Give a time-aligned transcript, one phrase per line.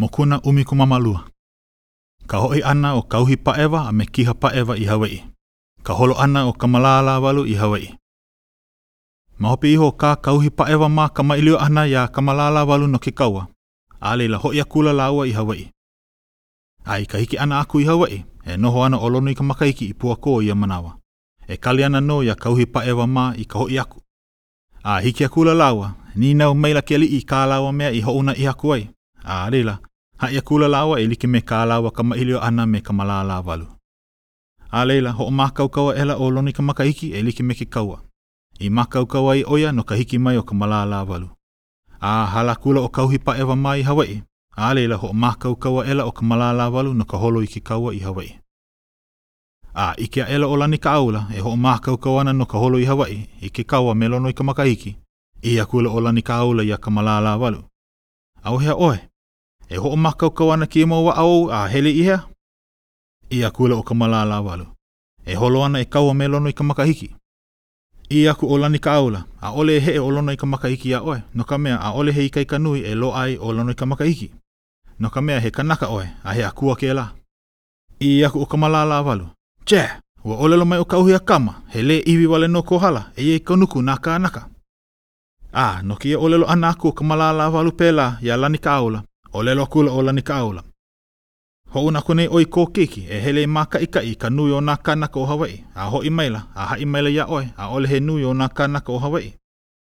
[0.00, 1.28] mo kuna umi kumamalua.
[2.26, 5.24] Ka hoi ana o kauhi paewa a me kiha paewa i Hawaii.
[5.82, 7.94] Ka holo ana o kamalala walu i Hawaii.
[9.38, 13.48] Ma hopi iho ka kauhi paewa ma kamailio ana ya kamalala walu no ki kaua.
[14.00, 15.70] A leila hoi akula laua i Hawaii.
[16.84, 20.42] Ai ka hiki ana aku i Hawaii, e noho ana olono i kamakaiki i puako
[20.42, 20.96] i manawa.
[21.48, 24.00] E kali ana no ya kauhi paewa ma i ka hoi aku.
[24.82, 28.44] A hiki akula laua, ni nau meila keli i ka laua mea i houna i
[28.44, 28.90] hakuai.
[29.24, 29.78] A leila,
[30.20, 33.22] ha ia kula lawa e like me ka lawa kama ilio ana me kama la
[33.22, 33.66] la valu.
[34.72, 37.64] A leila, ho o makau kawa ela o loni ka makahiki e like me ke
[37.70, 38.02] kaua.
[38.60, 41.28] I makau kawa i oia no kahiki mai o kama la la valu.
[42.00, 44.22] A hala kula o kauhi pa ewa mai Hawaii.
[44.56, 47.40] A leila, ho o makau kawa ela o kama la la valu no ka holo
[47.40, 48.38] i ke kaua i Hawaii.
[49.74, 52.44] A ike a ela o lani ka aula e ho o makau kawa ana no
[52.44, 54.96] ka holo i Hawaii i ke kaua me lono i ka makahiki.
[55.44, 57.64] I a kula o lani ka aula i a kama la la valu.
[58.44, 59.09] A ohea oe,
[59.72, 62.26] e ho makau kau ana ki e mau au a hele iha.
[63.30, 64.66] I a kula o kamala la walu.
[65.26, 67.14] E holo ana e kau melono i kamaka hiki.
[68.10, 71.00] I aku o lani ka aula, a ole he e olono i kamaka hiki a
[71.02, 73.70] oe, no ka mea a ole he i kai kanui e lo ai o lono
[73.70, 74.32] i kamaka hiki.
[74.98, 77.12] No ka mea he kanaka oe, a he a kua ke la.
[78.02, 79.26] I aku o kamala la walu.
[79.64, 79.86] Tje,
[80.24, 83.22] ua ole lo mai o kauhi a kama, he le iwi wale no kohala, e
[83.24, 84.48] ye kanuku na ka anaka.
[85.52, 89.04] A, no kia ole lo anaku o kamala la walu pela, ya lani ka aula,
[89.32, 90.62] o le loku la ola ni ka aula.
[91.72, 94.76] Ho una kone oi kō kiki e hele maka ika i ka nui o nā
[94.82, 98.24] kanaka o Hawaii, a ho imaila, a ha imaila ia oe, a ole he nui
[98.24, 99.34] o nā kanaka o Hawaii.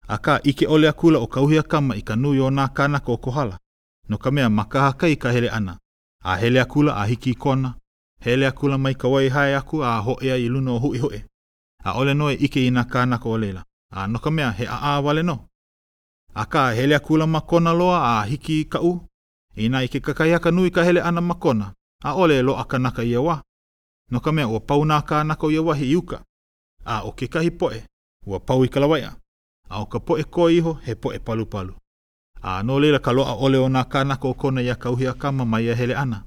[0.07, 3.17] A ka ike ole akula o kauhia kama i ka nui o nā kanaka o
[3.17, 3.57] kohala,
[4.09, 5.77] no ka mea maka haka i ka hele ana,
[6.23, 7.75] a hele akula a hiki kona,
[8.21, 11.23] hele akula mai ka wai hae aku a ho ea i luna o hui hoe,
[11.83, 14.75] a ole noe ike i nā kanaka o leila, a no ka mea he a
[14.81, 15.47] a wale no.
[16.35, 19.01] A ka hele akula ma kona loa a hiki ka u,
[19.55, 23.41] i nai ke kakaiaka nui ka hele ana makona, a ole lo akanaka ia wa.
[24.11, 26.23] No ka mea ua pau nā ka anako ia wahi iuka,
[26.85, 27.83] a o ke kahi poe,
[28.25, 29.15] ua pau i kalawaia,
[29.69, 31.73] a o ka poe koe iho he poe palu palu.
[32.41, 35.13] A no leila ka loa ole o nā ka anako o kona ia kauhi a
[35.13, 36.23] kama mai a hele ana.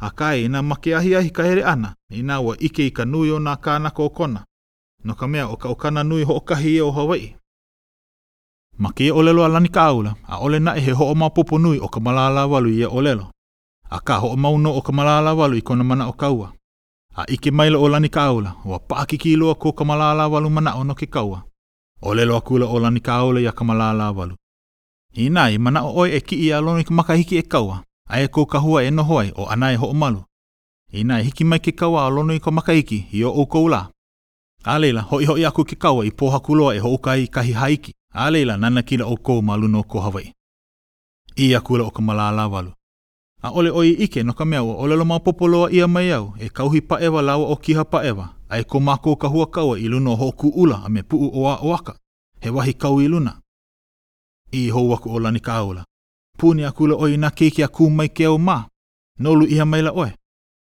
[0.00, 3.04] A kai e ina make ahi ahi ka hele ana, ina ua ike i ka
[3.04, 4.44] nui o nā ka anako o kona,
[5.04, 7.39] no ka mea o ka okana nui ho o kahi e o Hawaii
[8.80, 11.28] ma ke ole lo alani ka aula, a ole na e he ho o ma
[11.30, 13.30] popo nui o ka malala walu ia e ole lo.
[13.90, 16.52] A ka ho o mauno o ka malala walu i kona mana o kaua.
[17.16, 20.28] A ike maila o lani ka aula, o a paki ki loa ko ka malala
[20.28, 21.44] walu mana o no ke kaua.
[22.02, 24.34] Ole lo akula o lani ka aula i a ka malala walu.
[25.16, 28.22] I nai, mana o oi e ki i a loni ka makahiki e kaua, a
[28.24, 30.24] e ko kahua e no hoai o anai e ho o malu.
[30.92, 33.90] I nai, hiki mai ke kaua a loni ka makahiki i o o koula.
[34.64, 37.92] A leila, hoi hoi aku ke kaua i pohakuloa e ho ukai kahi haiki.
[38.12, 40.34] A leila nana kila o kou ma luno ko Hawaii.
[41.36, 42.72] I a kula o ka malala walu.
[43.42, 46.34] A ole oi ike no ka mea o ole lo ma popoloa ia mai au
[46.40, 49.78] e kauhi pa ewa lawa o kiha pa ewa a e ko ka hua kaua
[49.78, 51.96] i luno hoku ula a me puu oa oaka
[52.40, 53.40] he wahi kau i luna.
[54.52, 55.84] I hou waku o lani ka aula.
[56.38, 58.66] Puni a kula oi na keiki a kū mai ke au ma.
[59.20, 60.12] Nolu ia mai la oe.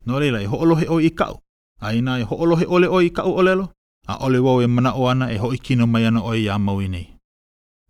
[0.07, 1.39] No leila e hoolohe oi i kau.
[1.81, 3.69] A ina e hoolohe ole oi i kau olelo.
[4.09, 6.57] A ole wau e mana oana e hoi kino mai ana oi i a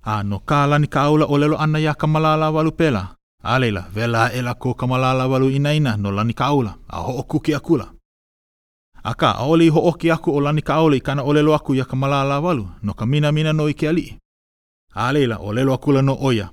[0.07, 3.07] a no kāla ni kāula o lelo ana ia ka malala walu pela.
[3.43, 7.01] A leila, vela e la kō ka malala walu ina ina no lani kāula, a
[7.01, 7.89] ho o kuki akula.
[9.05, 11.55] A ka, a oli ho o ki aku o lani kāula i kana o lelo
[11.55, 14.17] aku ia ka malala walu, no ka mina mina no i ke ali.
[14.95, 16.51] A leila, o lelo akula no oia.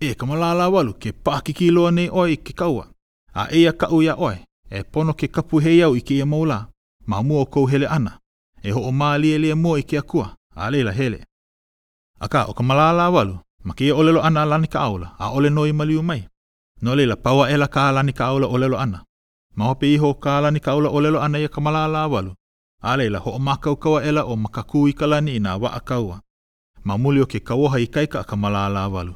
[0.00, 2.86] E ka malala walu, ke pāki ki loa nei oi ke kaua.
[3.34, 4.38] A eia ka uia oi,
[4.70, 6.66] e pono ke kapu hei au i ke ia maula,
[7.06, 8.18] ma mua o kou hele ana.
[8.62, 11.24] E ho o maa lia lia mua i ke akua, a leila hele.
[12.20, 15.30] Aka, o ka malala walu, ma kia e olelo ana a lani ka aula, a
[15.34, 16.28] ole noi maliu mai.
[16.82, 19.02] No leila, paua ela ka lani ka aula olelo ana.
[19.56, 22.34] Ma hope iho ka lani ka aula olelo ana ia ka malala walu.
[22.82, 26.20] A leila, ho o makau kawa ela o makaku i ka lani ina wa akaua.
[26.84, 29.14] Ma muli o ke kawoha i kaika a ka malala walu.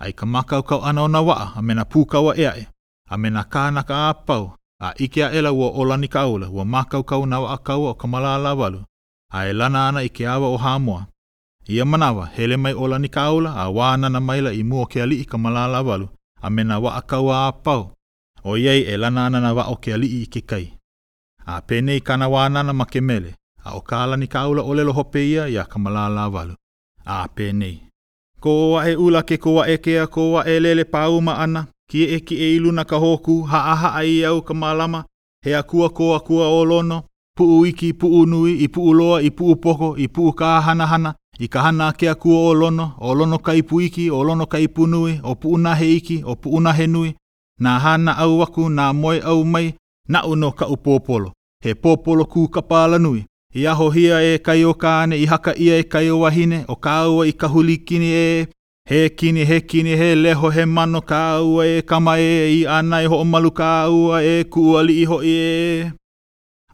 [0.00, 2.66] Ai ka makau kau ana o na waa, a mena pūkaua ea e.
[3.10, 6.64] A mena kāna ka apau, a ike a ela ua o lani ka aula, ua
[6.64, 8.84] makau kau na waa kaua o ka malala walu.
[9.32, 11.06] A e lana ana i ke awa o hāmoa.
[11.68, 15.20] Ia manawa, hele mai ola ni ka aula, a wānana maila i mua ke ali
[15.20, 16.08] i ka malala walu,
[16.42, 17.90] a mena wa a kaua a pau.
[18.44, 20.72] O iei e lana anana wa o ke ali i ke kai.
[21.46, 23.34] A penei kana wānana ma ke mele,
[23.64, 26.54] a o kāla ni ka aula o lelo hope ia i a ka malala walu.
[27.04, 27.82] A penei.
[28.40, 32.04] Ko oa e ula ke ko e kea, ko oa e lele pāuma ana, ki
[32.16, 35.04] e ki e iluna ka hōku, ha aha ai au ka malama,
[35.44, 37.02] he akua ko akua o lono,
[37.36, 41.62] puu iki, puu nui, i puu loa, i puu poko, i puu kāhanahana, I ka
[41.62, 44.86] hana ake a kua o lono, o lono ka ipu iki, o lono ka ipu
[44.86, 47.14] nui, o puuna he iki, o puuna he nui,
[47.60, 49.74] nā hana au aku, nā moe au mai,
[50.08, 51.32] na uno ka upopolo.
[51.64, 53.24] He popolo ku ka pāla nui.
[53.54, 56.76] I aho hia e kai o kāne, i haka ia e kai o wahine, o
[56.76, 58.46] ka aua i ka huli kini e
[58.88, 63.02] He kini, he kini, he leho, he mano, ka aua e kama e, i ana
[63.02, 65.92] e ho o malu ka aua e, kua li iho e.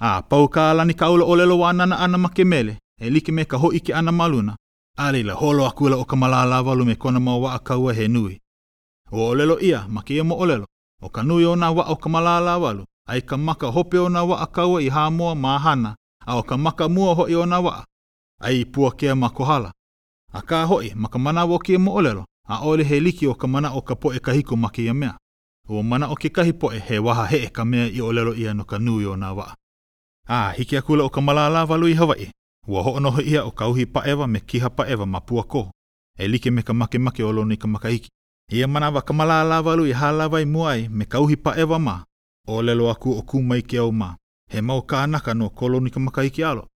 [0.00, 3.10] A pau ka alani ka ula o lelo wa anana ana ma ke mele, e
[3.10, 4.56] like me ka hoi ana maluna,
[4.98, 8.08] a leila holo aku la o ka malala walu me kona mau wa kaua he
[8.08, 8.38] nui.
[9.12, 10.66] O olelo ia, ma mo olelo,
[11.02, 13.22] o ka nui na wa o ka malala walu, a i
[13.72, 15.96] hope ona wa a kaua i hamoa ma hana,
[16.26, 17.84] a o ka maka mua hoi na wa,
[18.40, 19.72] ai i pua kea ma kohala.
[20.32, 23.34] A ka hoi, ma ka mana wo ke mo olelo, a ole he liki o
[23.34, 25.16] kamana o kapo e kahiko ma ke mea.
[25.68, 28.54] O mana o ke kahi poe he waha he e ka mea i olelo ia
[28.54, 29.54] no ka nui na wa.
[30.28, 32.30] Ah, hiki a kula o kamalala malala i Hawaii.
[32.66, 35.70] Ua ho'onoho ia o kauhi paewa me kiha paewa ma puako.
[36.18, 38.08] E like me ka make make olo ni ka makaiki.
[38.52, 42.04] Ia manawa ka malā lawalu i hālawai muai me kauhi paewa ma.
[42.48, 44.16] O lelo aku o kumai ke au ma.
[44.50, 46.66] He mau ka anaka no kolo ni ka makaiki alo.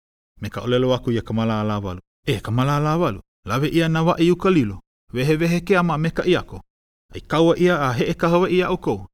[0.41, 1.99] Me ka olelo aku ia ka malā lawalu.
[2.27, 3.19] E ka malā lawalu.
[3.47, 4.79] Lawe ia na wa iu kalilo.
[5.13, 6.61] Wehe wehe ke ama me ka iako.
[7.15, 9.05] Ai kaua ia a he e ka kahawa ia au kou.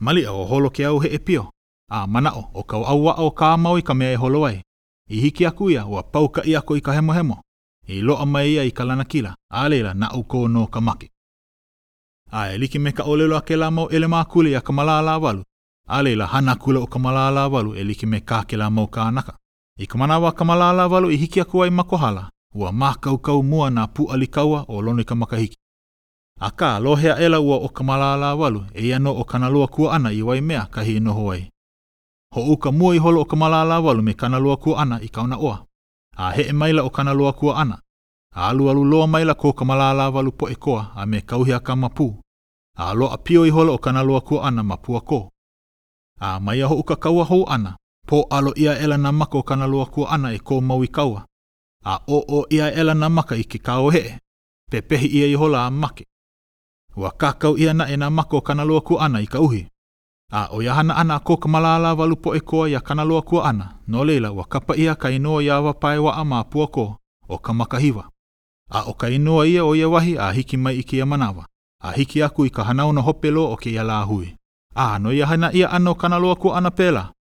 [0.00, 1.50] Mali a o holo ke au he e pio.
[1.90, 4.62] A mana o ka au wa o ka amau i ka mea e holo ai.
[5.12, 7.36] i hiki aku ia ua pau ka i ako i ka hemo hemo.
[7.86, 11.08] I loa mai ia i ka lana kila, a leila na uko no ka maki.
[12.32, 15.18] A e liki me ka olelo ake la mau ele maa i a ka malala
[15.18, 15.42] walu.
[15.88, 18.86] A leila hana kula o ka malala walu e liki me ka ke la mau
[18.86, 19.36] ka anaka.
[19.78, 23.42] I ka manawa ka malala walu i hiki aku ai makohala, ua maa kau kau
[23.42, 25.56] mua na pu alikaua o lono i ka makahiki.
[26.40, 29.92] A ka lohea ela ua o ka malala walu e ia no o kanalua kua
[29.94, 31.48] ana i wai mea kahi noho ai.
[32.32, 34.98] ho o ka mua i holo o ka malala walu me kana lua kua ana
[35.02, 35.64] i kauna oa.
[36.16, 37.80] A he e maila o kana lua kua ana.
[38.34, 41.60] A alu alu loa maila ko ka malala walu po e koa a me kauhia
[41.60, 42.20] ka mapu.
[42.76, 45.28] A loa a pio i holo o kana lua kua ana mapua ko.
[46.20, 47.76] A mai a ho o ka kaua ho ana.
[48.06, 51.26] Po alo ia ela na mako o kana lua kua ana e ko maui kaua.
[51.84, 54.18] A o o ia ela na maka i ke kao he.
[54.70, 56.04] Pe pehi ia i hola a make.
[56.96, 59.68] Wa kakau ia na e na mako o kana lua kua ana i ka uhi.
[60.34, 63.44] A o ia hana ana ko ka malala walu po e koa ia kanaloa kua
[63.52, 66.96] ana, no leila wa kapa ia ka inoa ia wa pae wa ama pua ko,
[67.28, 68.08] o ka makahiwa.
[68.72, 71.44] A o ka inoa ia o ia wahi a hiki mai i kia manawa,
[71.84, 74.32] a hiki aku i ka hanauna hopelo o ke ia la hui.
[74.74, 77.12] A no ia hana ia ana o kanaloa kua ana pela.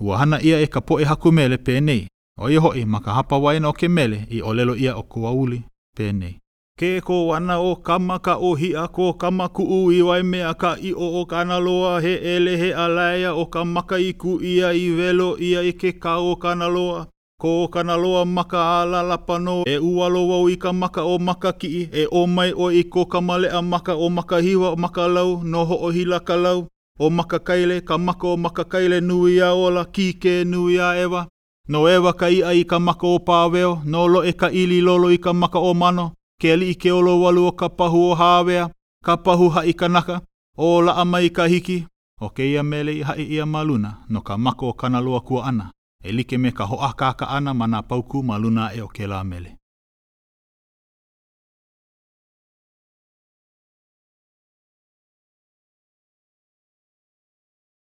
[0.00, 2.06] Ua hana ia e ka po e haku mele pēnei,
[2.42, 5.62] o ia hoi maka hapa waina o ke mele i olelo ia o kua uli
[5.98, 6.40] pēnei.
[6.78, 10.92] Ke ko wana o kamaka o hi a ko kamaku u iwai mea ka i
[10.94, 15.60] o o kanaloa he ele he alaya o kamaka i ku ia i velo ia
[15.62, 17.06] i ke ka o kanaloa.
[17.40, 21.66] Ko o kanaloa maka a lalapano e ualo wau i ka maka o maka ki
[21.68, 25.08] i e o mai o i ko kamale a maka o maka hiwa o maka
[25.08, 26.66] lau no ho o hila ka lau.
[27.00, 30.94] O maka kaile ka maka o maka kaile nui a ola ki ke nui a
[30.94, 31.26] ewa.
[31.68, 35.10] No ewa ka ia i ka maka o pāweo, no lo e ka ili lolo
[35.10, 36.10] i ka maka o mano,
[36.40, 38.68] ke ali i ke olo walu o ka pahu o hāwea,
[39.04, 40.20] ka pahu ha i kanaka,
[40.56, 41.86] o la ama i ka hiki,
[42.20, 45.72] o ke ia mele i hae ia maluna, no ka mako o kanaloa kua ana,
[46.04, 49.57] e like me ka hoa kaka ana mana pauku maluna e o ke la mele.